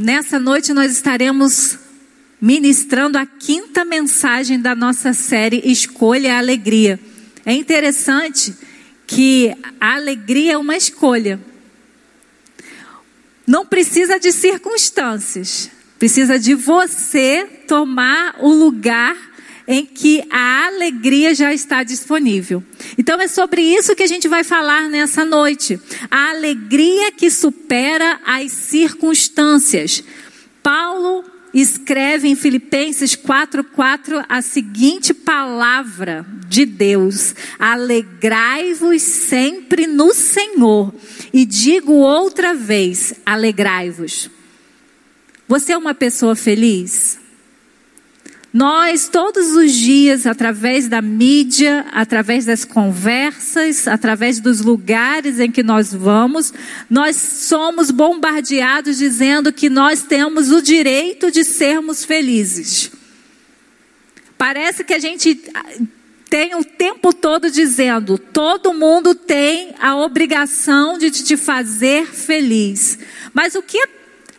[0.00, 1.76] Nessa noite nós estaremos
[2.40, 7.00] ministrando a quinta mensagem da nossa série Escolha a Alegria.
[7.44, 8.54] É interessante
[9.08, 11.40] que a alegria é uma escolha.
[13.44, 19.16] Não precisa de circunstâncias, precisa de você tomar o lugar
[19.68, 22.64] em que a alegria já está disponível.
[22.96, 25.78] Então é sobre isso que a gente vai falar nessa noite.
[26.10, 30.02] A alegria que supera as circunstâncias.
[30.62, 40.94] Paulo escreve em Filipenses 4:4 a seguinte palavra de Deus: Alegrai-vos sempre no Senhor.
[41.30, 44.30] E digo outra vez, alegrai-vos.
[45.46, 47.17] Você é uma pessoa feliz?
[48.52, 55.62] Nós, todos os dias, através da mídia, através das conversas, através dos lugares em que
[55.62, 56.52] nós vamos,
[56.88, 62.90] nós somos bombardeados dizendo que nós temos o direito de sermos felizes.
[64.38, 65.38] Parece que a gente
[66.30, 72.98] tem o tempo todo dizendo: todo mundo tem a obrigação de te fazer feliz.
[73.34, 73.86] Mas o que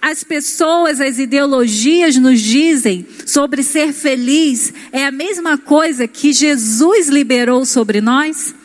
[0.01, 7.09] as pessoas, as ideologias nos dizem sobre ser feliz é a mesma coisa que Jesus
[7.09, 8.55] liberou sobre nós?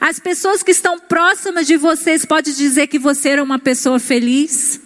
[0.00, 4.80] As pessoas que estão próximas de vocês podem dizer que você era uma pessoa feliz?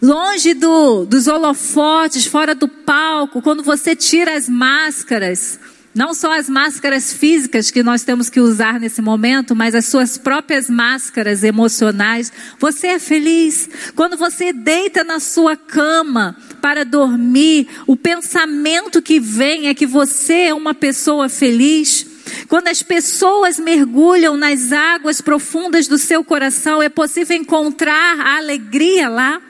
[0.00, 5.58] Longe do, dos holofotes, fora do palco, quando você tira as máscaras,
[5.94, 10.18] não só as máscaras físicas que nós temos que usar nesse momento, mas as suas
[10.18, 12.32] próprias máscaras emocionais.
[12.58, 13.68] Você é feliz.
[13.94, 20.48] Quando você deita na sua cama para dormir, o pensamento que vem é que você
[20.48, 22.06] é uma pessoa feliz.
[22.48, 29.08] Quando as pessoas mergulham nas águas profundas do seu coração, é possível encontrar a alegria
[29.08, 29.40] lá.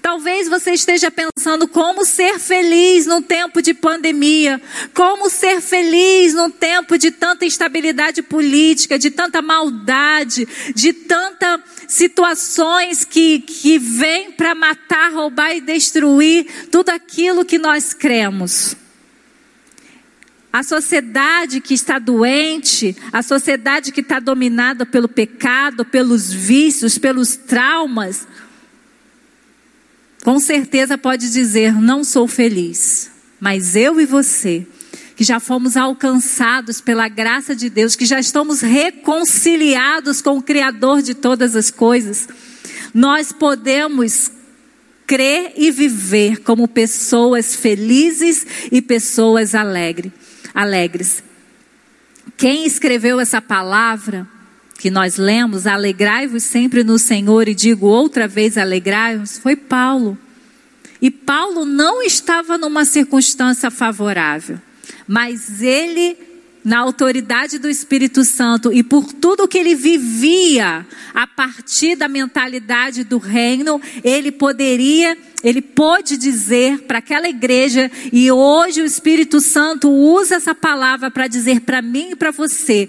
[0.00, 4.60] Talvez você esteja pensando como ser feliz num tempo de pandemia,
[4.92, 13.04] como ser feliz num tempo de tanta instabilidade política, de tanta maldade, de tantas situações
[13.04, 18.76] que, que vêm para matar, roubar e destruir tudo aquilo que nós cremos.
[20.52, 27.34] A sociedade que está doente, a sociedade que está dominada pelo pecado, pelos vícios, pelos
[27.34, 28.24] traumas,
[30.24, 33.10] com certeza pode dizer: não sou feliz.
[33.38, 34.66] Mas eu e você,
[35.14, 41.02] que já fomos alcançados pela graça de Deus, que já estamos reconciliados com o Criador
[41.02, 42.26] de todas as coisas,
[42.94, 44.32] nós podemos
[45.06, 50.10] crer e viver como pessoas felizes e pessoas alegre,
[50.54, 51.22] alegres.
[52.34, 54.26] Quem escreveu essa palavra
[54.78, 60.18] que nós lemos, alegrai-vos sempre no Senhor, e digo outra vez, alegrai-vos, foi Paulo.
[61.00, 64.58] E Paulo não estava numa circunstância favorável,
[65.06, 66.16] mas ele,
[66.64, 73.04] na autoridade do Espírito Santo e por tudo que ele vivia a partir da mentalidade
[73.04, 79.90] do reino, ele poderia, ele pôde dizer para aquela igreja, e hoje o Espírito Santo
[79.90, 82.88] usa essa palavra para dizer para mim e para você: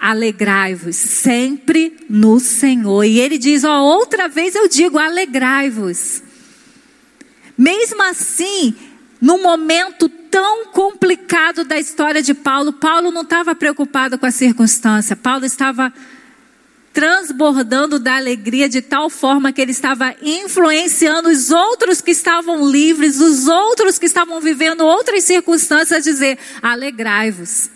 [0.00, 3.04] alegrai-vos sempre no Senhor.
[3.04, 6.22] E ele diz: ó, outra vez eu digo, alegrai-vos.
[7.56, 8.74] Mesmo assim,
[9.20, 15.14] num momento tão complicado da história de Paulo, Paulo não estava preocupado com a circunstância,
[15.14, 15.92] Paulo estava
[16.92, 23.20] transbordando da alegria de tal forma que ele estava influenciando os outros que estavam livres,
[23.20, 27.70] os outros que estavam vivendo outras circunstâncias, a dizer: alegrai-vos.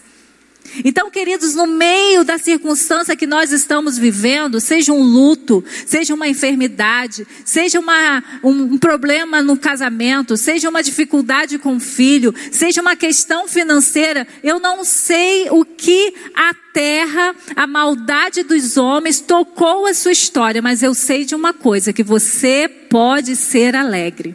[0.84, 6.26] Então, queridos, no meio da circunstância que nós estamos vivendo, seja um luto, seja uma
[6.26, 12.97] enfermidade, seja uma, um, problema no casamento, seja uma dificuldade com o filho, seja uma
[12.97, 19.94] questão financeira, eu não sei o que a terra, a maldade dos homens tocou a
[19.94, 24.34] sua história, mas eu sei de uma coisa: que você pode ser alegre.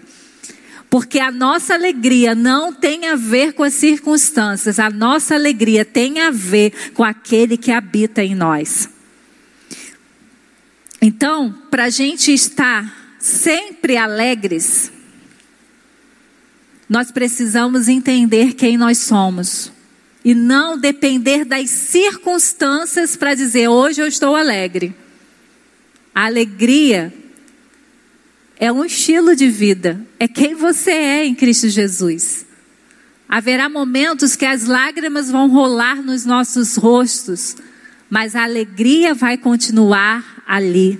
[0.89, 6.19] Porque a nossa alegria não tem a ver com as circunstâncias, a nossa alegria tem
[6.19, 8.89] a ver com aquele que habita em nós.
[11.01, 14.91] Então, para a gente estar sempre alegres,
[16.89, 19.71] nós precisamos entender quem nós somos
[20.25, 24.93] e não depender das circunstâncias para dizer hoje eu estou alegre.
[26.13, 27.13] A alegria
[28.59, 32.45] é um estilo de vida, é quem você é em Cristo Jesus.
[33.27, 37.55] Haverá momentos que as lágrimas vão rolar nos nossos rostos,
[38.09, 40.99] mas a alegria vai continuar ali.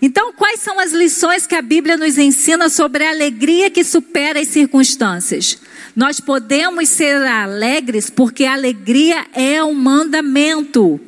[0.00, 4.40] Então, quais são as lições que a Bíblia nos ensina sobre a alegria que supera
[4.40, 5.58] as circunstâncias?
[5.94, 10.98] Nós podemos ser alegres porque a alegria é um mandamento.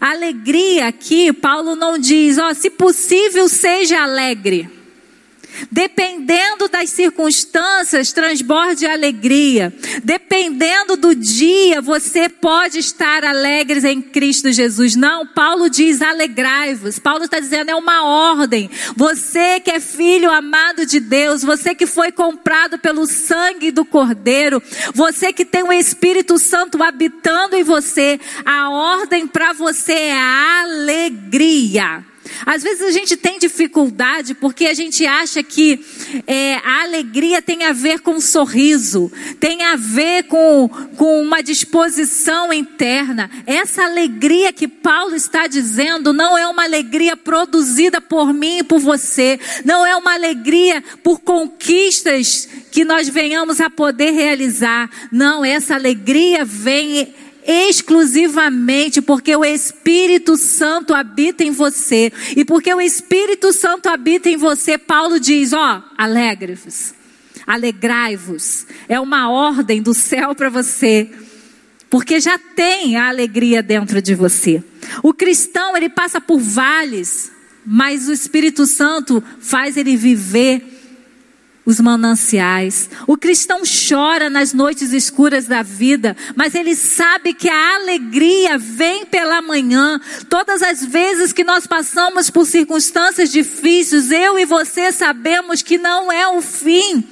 [0.00, 4.77] Alegria aqui, Paulo não diz, ó, se possível, seja alegre.
[5.70, 9.72] Dependendo das circunstâncias, transborde alegria.
[10.04, 14.96] Dependendo do dia, você pode estar alegre em Cristo Jesus.
[14.96, 16.98] Não, Paulo diz alegrai-vos.
[16.98, 18.70] Paulo está dizendo é uma ordem.
[18.96, 24.62] Você que é filho amado de Deus, você que foi comprado pelo sangue do Cordeiro,
[24.94, 32.04] você que tem o Espírito Santo habitando em você, a ordem para você é alegria.
[32.44, 35.84] Às vezes a gente tem dificuldade porque a gente acha que
[36.26, 39.10] é, a alegria tem a ver com um sorriso,
[39.40, 43.30] tem a ver com, com uma disposição interna.
[43.46, 48.78] Essa alegria que Paulo está dizendo não é uma alegria produzida por mim e por
[48.78, 54.90] você, não é uma alegria por conquistas que nós venhamos a poder realizar.
[55.10, 57.14] Não, essa alegria vem
[57.48, 62.12] exclusivamente porque o Espírito Santo habita em você.
[62.36, 66.92] E porque o Espírito Santo habita em você, Paulo diz: ó, alegre-vos,
[67.46, 68.66] alegrai-vos.
[68.86, 71.10] É uma ordem do céu para você.
[71.88, 74.62] Porque já tem a alegria dentro de você.
[75.02, 77.32] O cristão, ele passa por vales,
[77.64, 80.77] mas o Espírito Santo faz ele viver
[81.68, 82.88] os mananciais.
[83.06, 89.04] O cristão chora nas noites escuras da vida, mas ele sabe que a alegria vem
[89.04, 90.00] pela manhã.
[90.30, 96.10] Todas as vezes que nós passamos por circunstâncias difíceis, eu e você sabemos que não
[96.10, 97.06] é o fim.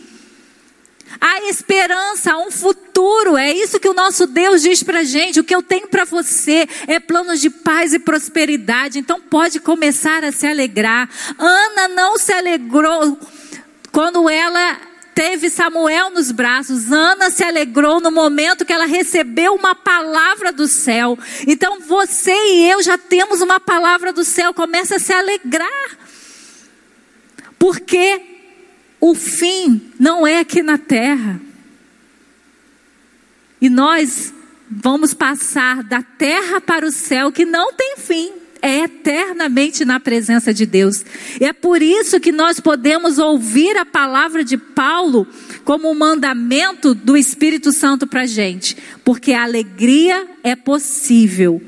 [1.20, 3.36] Há esperança, há um futuro.
[3.36, 5.38] É isso que o nosso Deus diz para gente.
[5.38, 8.98] O que eu tenho para você é planos de paz e prosperidade.
[8.98, 11.08] Então pode começar a se alegrar.
[11.38, 13.18] Ana não se alegrou
[13.96, 14.78] quando ela
[15.14, 20.68] teve Samuel nos braços, Ana se alegrou no momento que ela recebeu uma palavra do
[20.68, 21.18] céu.
[21.46, 25.96] Então você e eu já temos uma palavra do céu, começa a se alegrar.
[27.58, 28.20] Porque
[29.00, 31.40] o fim não é aqui na terra.
[33.58, 34.34] E nós
[34.70, 40.52] vamos passar da terra para o céu que não tem fim é eternamente na presença
[40.52, 41.04] de Deus.
[41.40, 45.26] É por isso que nós podemos ouvir a palavra de Paulo
[45.64, 51.62] como um mandamento do Espírito Santo para a gente, porque a alegria é possível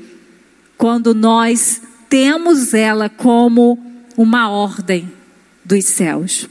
[0.77, 3.77] quando nós temos ela como
[4.17, 5.11] uma ordem
[5.63, 6.49] dos céus.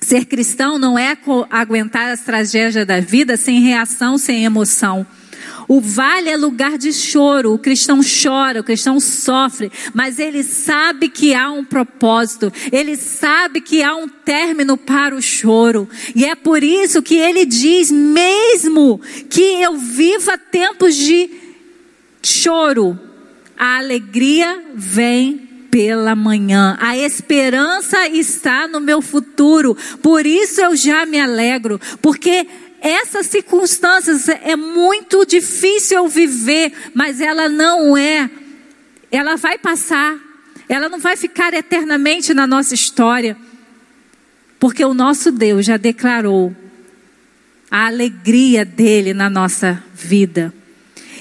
[0.00, 1.16] Ser cristão não é
[1.50, 5.06] aguentar as tragédias da vida sem reação, sem emoção.
[5.70, 7.54] O vale é lugar de choro.
[7.54, 12.52] O cristão chora, o cristão sofre, mas ele sabe que há um propósito.
[12.72, 15.88] Ele sabe que há um término para o choro.
[16.12, 19.00] E é por isso que ele diz: mesmo
[19.30, 21.30] que eu viva tempos de
[22.20, 22.98] choro,
[23.56, 25.36] a alegria vem
[25.70, 26.76] pela manhã.
[26.80, 29.76] A esperança está no meu futuro.
[30.02, 32.44] Por isso eu já me alegro, porque
[32.80, 38.30] essas circunstâncias é muito difícil viver, mas ela não é.
[39.10, 40.18] Ela vai passar.
[40.68, 43.36] Ela não vai ficar eternamente na nossa história.
[44.58, 46.54] Porque o nosso Deus já declarou
[47.70, 50.52] a alegria dele na nossa vida.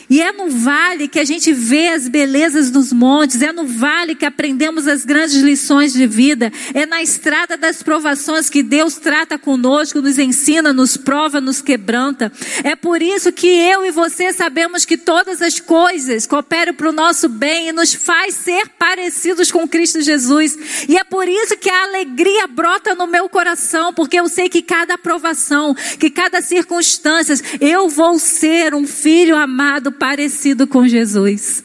[0.10, 4.16] E é no vale que a gente vê as belezas dos montes, é no vale
[4.16, 9.38] que aprendemos as grandes lições de vida, é na estrada das provações que Deus trata
[9.38, 12.32] conosco, nos ensina, nos prova, nos quebranta.
[12.64, 16.94] É por isso que eu e você sabemos que todas as coisas cooperam para o
[16.94, 20.58] nosso bem e nos faz ser parecidos com Cristo Jesus.
[20.88, 24.64] E é por isso que a alegria brota no meu coração, porque eu sei que
[24.64, 31.64] cada aprovação, que cada circunstância, eu vou ser um filho amado parecido com Jesus.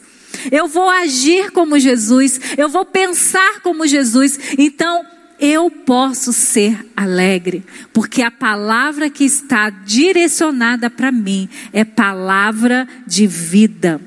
[0.50, 4.38] Eu vou agir como Jesus, eu vou pensar como Jesus.
[4.58, 5.06] Então,
[5.38, 13.26] eu posso ser alegre, porque a palavra que está direcionada para mim é palavra de
[13.26, 14.00] vida.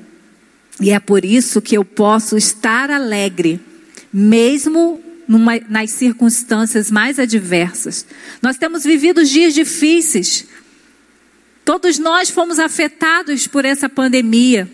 [0.80, 3.60] E é por isso que eu posso estar alegre,
[4.12, 8.06] mesmo numa, nas circunstâncias mais adversas.
[8.40, 10.46] Nós temos vivido dias difíceis,
[11.68, 14.66] Todos nós fomos afetados por essa pandemia.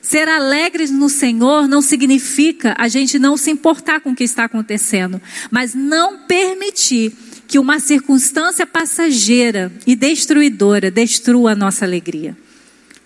[0.00, 4.44] Ser alegres no Senhor não significa a gente não se importar com o que está
[4.44, 5.20] acontecendo,
[5.50, 7.12] mas não permitir
[7.46, 12.34] que uma circunstância passageira e destruidora destrua a nossa alegria.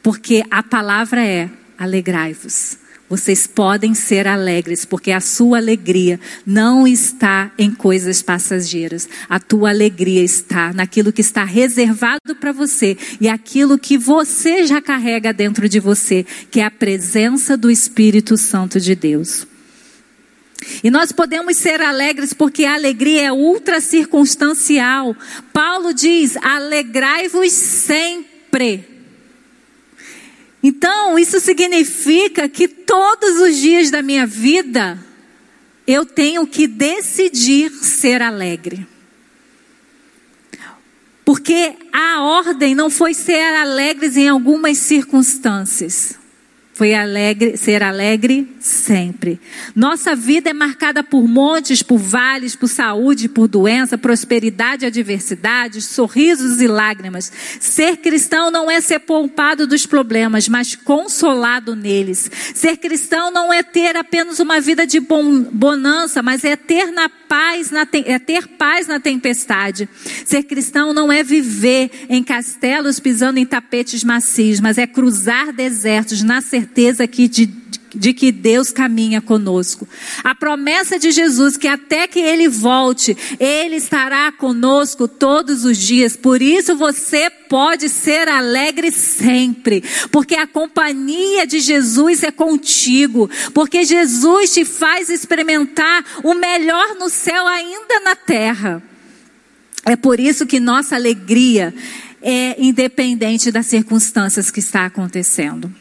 [0.04, 2.78] Porque a palavra é: alegrai-vos.
[3.09, 9.09] Vocês podem ser alegres, porque a sua alegria não está em coisas passageiras.
[9.29, 14.83] A tua alegria está naquilo que está reservado para você e aquilo que você já
[14.83, 19.47] carrega dentro de você, que é a presença do Espírito Santo de Deus.
[20.83, 25.15] E nós podemos ser alegres porque a alegria é ultra circunstancial.
[25.53, 28.96] Paulo diz: alegrai-vos sempre.
[30.69, 34.99] Então, isso significa que todos os dias da minha vida
[35.87, 38.85] eu tenho que decidir ser alegre.
[41.25, 46.19] Porque a ordem não foi ser alegres em algumas circunstâncias.
[46.76, 49.40] Foi alegre, ser alegre sempre.
[49.75, 55.80] Nossa vida é marcada por montes, por vales, por saúde, por doença, prosperidade e adversidade,
[55.80, 57.33] sorrisos e lágrimas.
[57.59, 62.30] Ser cristão não é ser poupado dos problemas, mas consolado neles.
[62.54, 67.71] Ser cristão não é ter apenas uma vida de bonança, mas é ter na paz,
[67.71, 69.88] na, é ter paz na tempestade.
[70.25, 76.23] Ser cristão não é viver em castelos pisando em tapetes macios, mas é cruzar desertos
[76.23, 77.47] na certeza que de,
[77.97, 79.88] de que Deus caminha conosco.
[80.23, 86.17] A promessa de Jesus que até que ele volte, ele estará conosco todos os dias.
[86.17, 93.85] Por isso você pode ser alegre sempre, porque a companhia de Jesus é contigo, porque
[93.85, 98.83] Jesus te faz experimentar o melhor no céu ainda na terra.
[99.85, 101.73] É por isso que nossa alegria
[102.21, 105.73] é independente das circunstâncias que está acontecendo.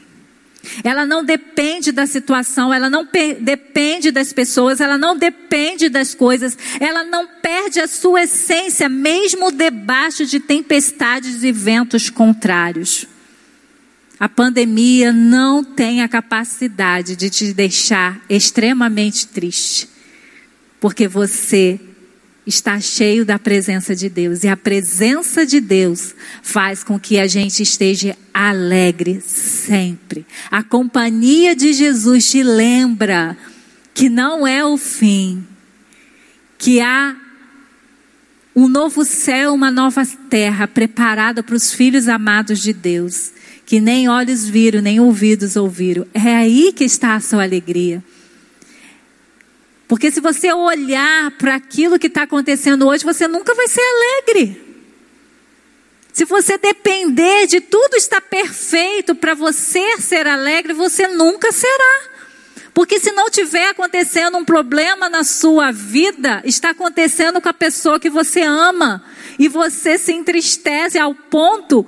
[0.84, 3.08] Ela não depende da situação, ela não
[3.40, 9.52] depende das pessoas, ela não depende das coisas, ela não perde a sua essência, mesmo
[9.52, 13.08] debaixo de tempestades e ventos contrários.
[14.20, 19.90] A pandemia não tem a capacidade de te deixar extremamente triste,
[20.80, 21.80] porque você
[22.46, 24.44] está cheio da presença de Deus.
[24.44, 30.26] E a presença de Deus faz com que a gente esteja alegre sempre.
[30.52, 33.38] A companhia de Jesus te lembra
[33.94, 35.44] que não é o fim,
[36.58, 37.16] que há
[38.56, 43.32] um novo céu, uma nova terra preparada para os filhos amados de Deus,
[43.66, 46.06] que nem olhos viram, nem ouvidos ouviram.
[46.14, 48.04] É aí que está a sua alegria.
[49.88, 54.62] Porque se você olhar para aquilo que está acontecendo hoje, você nunca vai ser alegre.
[56.12, 62.16] Se você depender de tudo estar perfeito para você ser alegre, você nunca será.
[62.74, 68.00] Porque se não tiver acontecendo um problema na sua vida, está acontecendo com a pessoa
[68.00, 69.04] que você ama.
[69.38, 71.88] E você se entristece ao ponto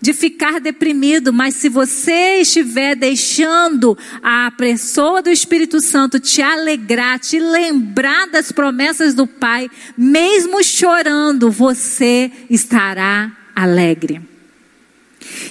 [0.00, 7.18] de ficar deprimido, mas se você estiver deixando a pessoa do Espírito Santo te alegrar,
[7.18, 14.20] te lembrar das promessas do Pai, mesmo chorando, você estará alegre.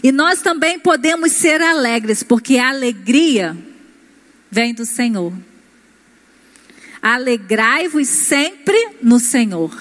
[0.04, 3.58] E nós também podemos ser alegres, porque a alegria
[4.50, 5.34] vem do Senhor.
[7.02, 9.75] Alegrai-vos sempre no Senhor.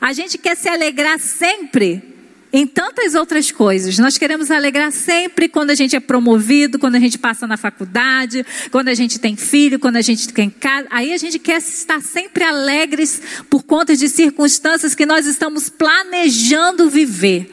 [0.00, 2.13] A gente quer se alegrar sempre
[2.54, 3.98] em tantas outras coisas.
[3.98, 8.46] Nós queremos alegrar sempre quando a gente é promovido, quando a gente passa na faculdade,
[8.70, 10.86] quando a gente tem filho, quando a gente tem casa.
[10.88, 13.20] Aí a gente quer estar sempre alegres
[13.50, 17.52] por conta de circunstâncias que nós estamos planejando viver.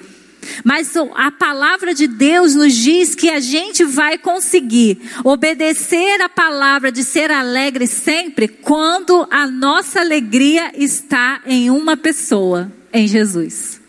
[0.64, 6.92] Mas a palavra de Deus nos diz que a gente vai conseguir obedecer a palavra
[6.92, 13.81] de ser alegre sempre quando a nossa alegria está em uma pessoa, em Jesus.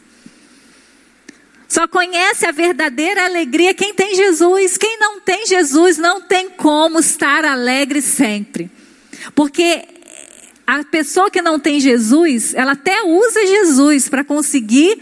[1.73, 4.77] Só conhece a verdadeira alegria quem tem Jesus.
[4.77, 8.71] Quem não tem Jesus não tem como estar alegre sempre.
[9.35, 9.83] Porque
[10.67, 15.01] a pessoa que não tem Jesus, ela até usa Jesus para conseguir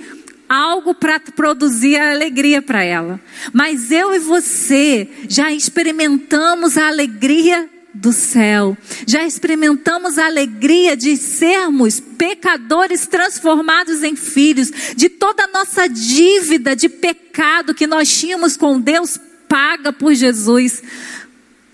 [0.49, 3.21] algo para produzir a alegria para ela.
[3.53, 8.77] Mas eu e você já experimentamos a alegria do céu.
[9.07, 16.77] Já experimentamos a alegria de sermos pecadores transformados em filhos, de toda a nossa dívida
[16.77, 19.19] de pecado que nós tínhamos com Deus
[19.49, 20.81] paga por Jesus.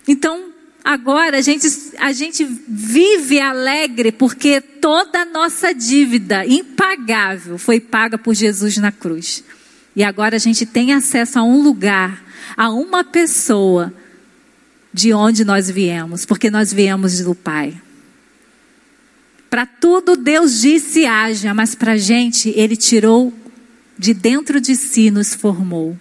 [0.09, 0.47] Então,
[0.83, 1.69] agora a gente,
[1.99, 8.91] a gente vive alegre porque toda a nossa dívida impagável foi paga por Jesus na
[8.91, 9.45] cruz.
[9.95, 12.23] E agora a gente tem acesso a um lugar,
[12.57, 13.93] a uma pessoa
[14.97, 17.79] de onde nós viemos, porque nós viemos do Pai.
[19.51, 23.31] Para tudo Deus disse haja, mas para a gente Ele tirou
[23.99, 25.95] de dentro de si, nos formou.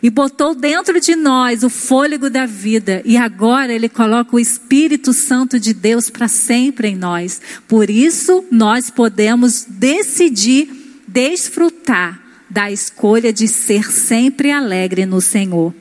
[0.00, 5.12] e botou dentro de nós o fôlego da vida, e agora Ele coloca o Espírito
[5.12, 7.40] Santo de Deus para sempre em nós.
[7.66, 15.74] Por isso, nós podemos decidir desfrutar da escolha de ser sempre alegre no Senhor.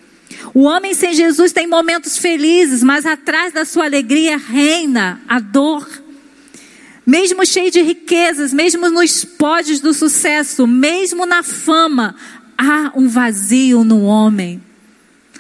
[0.58, 5.88] O homem sem Jesus tem momentos felizes, mas atrás da sua alegria reina a dor.
[7.06, 12.16] Mesmo cheio de riquezas, mesmo nos pódios do sucesso, mesmo na fama,
[12.58, 14.60] há um vazio no homem.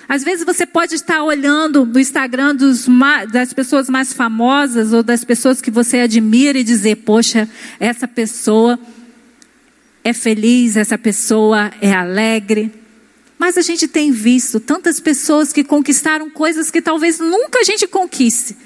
[0.07, 2.85] Às vezes você pode estar olhando no Instagram dos,
[3.33, 8.77] das pessoas mais famosas ou das pessoas que você admira e dizer: Poxa, essa pessoa
[10.03, 12.76] é feliz, essa pessoa é alegre.
[13.37, 17.87] Mas a gente tem visto tantas pessoas que conquistaram coisas que talvez nunca a gente
[17.87, 18.57] conquiste,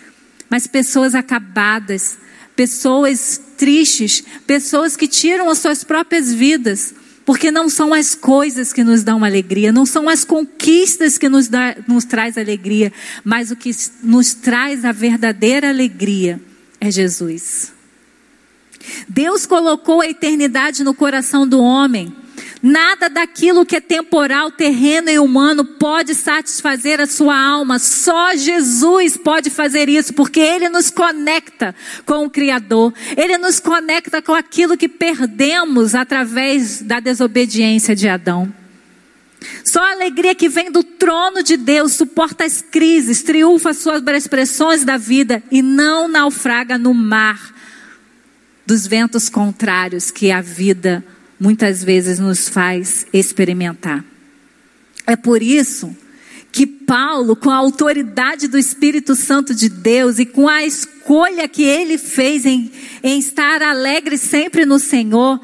[0.49, 2.17] mas pessoas acabadas,
[2.55, 6.93] pessoas tristes, pessoas que tiram as suas próprias vidas,
[7.25, 11.47] porque não são as coisas que nos dão alegria, não são as conquistas que nos,
[11.47, 12.91] dá, nos traz alegria,
[13.23, 13.71] mas o que
[14.03, 16.41] nos traz a verdadeira alegria
[16.79, 17.73] é Jesus.
[19.07, 22.15] Deus colocou a eternidade no coração do homem.
[22.61, 27.79] Nada daquilo que é temporal, terreno e humano pode satisfazer a sua alma.
[27.79, 31.73] Só Jesus pode fazer isso, porque Ele nos conecta
[32.05, 32.93] com o Criador.
[33.17, 38.53] Ele nos conecta com aquilo que perdemos através da desobediência de Adão.
[39.65, 44.27] Só a alegria que vem do trono de Deus suporta as crises, triunfa sobre as
[44.27, 47.55] pressões da vida e não naufraga no mar
[48.67, 51.03] dos ventos contrários que a vida
[51.41, 54.05] muitas vezes nos faz experimentar.
[55.07, 55.95] É por isso
[56.51, 61.63] que Paulo, com a autoridade do Espírito Santo de Deus e com a escolha que
[61.63, 62.71] ele fez em,
[63.01, 65.41] em estar alegre sempre no Senhor,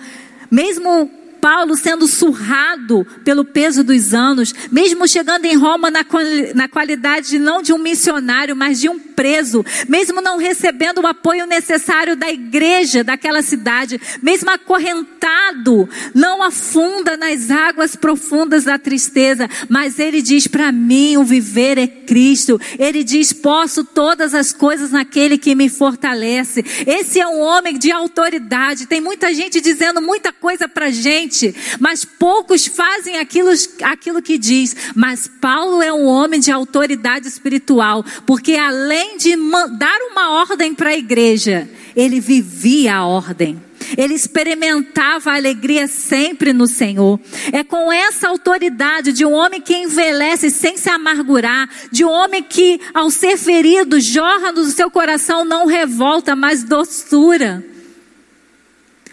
[0.51, 1.09] mesmo
[1.47, 6.05] Paulo sendo surrado pelo peso dos anos, mesmo chegando em Roma na,
[6.53, 11.45] na qualidade não de um missionário, mas de um preso, mesmo não recebendo o apoio
[11.45, 19.99] necessário da igreja daquela cidade, mesmo acorrentado, não afunda nas águas profundas da tristeza, mas
[19.99, 22.59] ele diz para mim o viver é Cristo.
[22.77, 26.63] Ele diz: posso todas as coisas naquele que me fortalece.
[26.85, 28.85] Esse é um homem de autoridade.
[28.85, 31.36] Tem muita gente dizendo muita coisa para gente
[31.79, 33.51] mas poucos fazem aquilo,
[33.83, 34.75] aquilo que diz.
[34.95, 39.35] Mas Paulo é um homem de autoridade espiritual, porque além de
[39.77, 43.61] dar uma ordem para a igreja, ele vivia a ordem.
[43.95, 47.19] Ele experimentava a alegria sempre no Senhor.
[47.53, 52.43] É com essa autoridade de um homem que envelhece sem se amargurar, de um homem
[52.43, 57.63] que, ao ser ferido, jorra no seu coração não revolta, mas doçura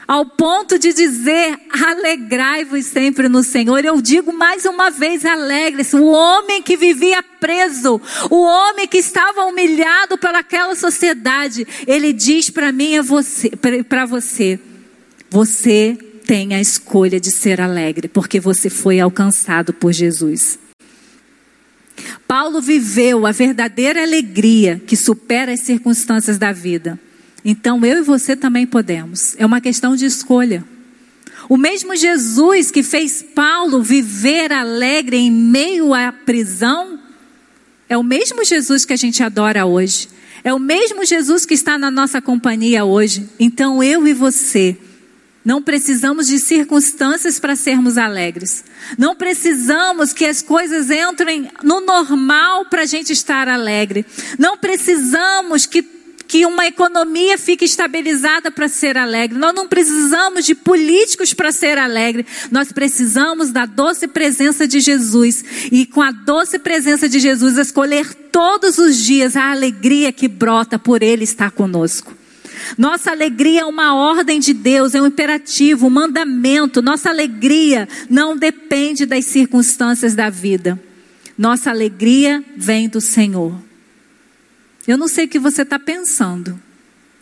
[0.07, 3.85] ao ponto de dizer: alegrai-vos sempre no Senhor.
[3.85, 5.97] Eu digo mais uma vez: alegre-se.
[5.97, 12.73] O homem que vivia preso, o homem que estava humilhado pelaquela sociedade, ele diz para
[12.73, 13.51] mim, você,
[13.89, 14.59] para você,
[15.31, 20.59] você tem a escolha de ser alegre, porque você foi alcançado por Jesus.
[22.27, 26.99] Paulo viveu a verdadeira alegria que supera as circunstâncias da vida.
[27.45, 29.35] Então eu e você também podemos.
[29.39, 30.65] É uma questão de escolha.
[31.49, 36.99] O mesmo Jesus que fez Paulo viver alegre em meio à prisão,
[37.89, 40.09] é o mesmo Jesus que a gente adora hoje.
[40.43, 43.29] É o mesmo Jesus que está na nossa companhia hoje.
[43.39, 44.77] Então eu e você
[45.45, 48.65] não precisamos de circunstâncias para sermos alegres.
[48.97, 54.07] Não precisamos que as coisas entrem no normal para a gente estar alegre.
[54.39, 55.83] Não precisamos que
[56.27, 59.39] que uma economia fique estabilizada para ser alegre.
[59.39, 62.27] Nós não precisamos de políticos para ser alegre.
[62.51, 65.45] Nós precisamos da doce presença de Jesus.
[65.71, 70.79] E com a doce presença de Jesus, escolher todos os dias a alegria que brota
[70.79, 72.13] por Ele estar conosco.
[72.79, 76.81] Nossa alegria é uma ordem de Deus, é um imperativo, um mandamento.
[76.81, 80.81] Nossa alegria não depende das circunstâncias da vida.
[81.37, 83.55] Nossa alegria vem do Senhor.
[84.87, 86.61] Eu não sei o que você está pensando.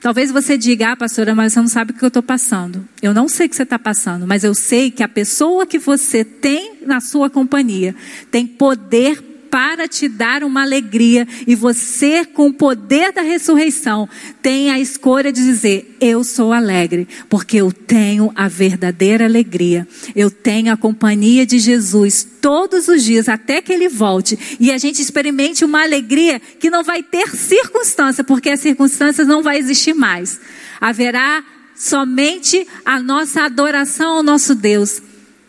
[0.00, 2.86] Talvez você diga, ah, pastora, mas você não sabe o que eu estou passando.
[3.00, 5.78] Eu não sei o que você está passando, mas eu sei que a pessoa que
[5.78, 7.94] você tem na sua companhia
[8.28, 14.08] tem poder para te dar uma alegria e você, com o poder da ressurreição,
[14.40, 19.86] tem a escolha de dizer: Eu sou alegre, porque eu tenho a verdadeira alegria.
[20.16, 24.78] Eu tenho a companhia de Jesus todos os dias até que ele volte e a
[24.78, 29.92] gente experimente uma alegria que não vai ter circunstância, porque as circunstâncias não vai existir
[29.92, 30.40] mais.
[30.80, 31.44] Haverá
[31.76, 35.02] somente a nossa adoração ao nosso Deus.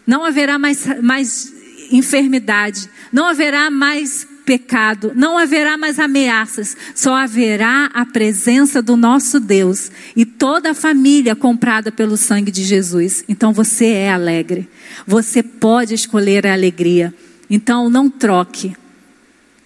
[0.06, 1.53] Não haverá mais, mais
[1.98, 9.40] enfermidade, não haverá mais pecado, não haverá mais ameaças, só haverá a presença do nosso
[9.40, 13.24] Deus e toda a família comprada pelo sangue de Jesus.
[13.30, 14.68] Então você é alegre,
[15.08, 17.14] você pode escolher a alegria.
[17.50, 18.76] Então não troque,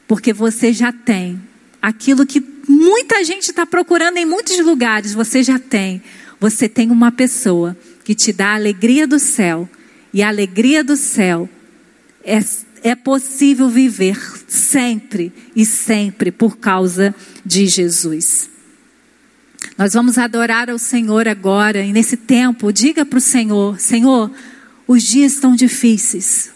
[0.08, 1.42] porque você já tem
[1.82, 6.02] aquilo que muita gente está procurando em muitos lugares, você já tem.
[6.40, 9.68] Você tem uma pessoa que te dá a alegria do céu,
[10.14, 11.50] e a alegria do céu
[12.28, 12.40] é
[12.84, 17.14] é possível viver sempre e sempre por causa
[17.46, 18.50] de Jesus.
[19.78, 24.32] Nós vamos adorar ao Senhor agora, e nesse tempo, diga para o Senhor: Senhor,
[24.88, 26.52] os dias estão difíceis,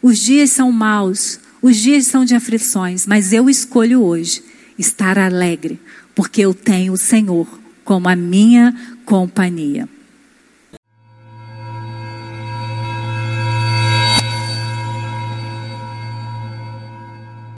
[0.00, 4.42] os dias são maus, os dias são de aflições, mas eu escolho hoje
[4.78, 5.80] estar alegre,
[6.14, 7.46] porque eu tenho o Senhor
[7.84, 9.88] como a minha companhia.